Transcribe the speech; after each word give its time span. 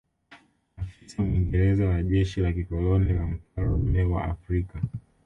Afisa 0.81 1.23
Mwingereza 1.23 1.85
wa 1.89 2.03
jeshi 2.03 2.41
la 2.41 2.53
kikoloni 2.53 3.13
la 3.13 3.25
mfalme 3.25 4.03
wa 4.03 4.23
Afrika 4.23 4.81